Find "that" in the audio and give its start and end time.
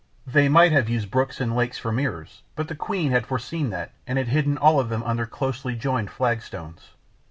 3.69-3.91